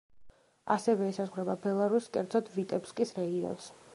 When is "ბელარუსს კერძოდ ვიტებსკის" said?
1.67-3.17